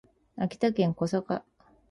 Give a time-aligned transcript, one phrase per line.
[0.35, 1.69] 秋田県小坂町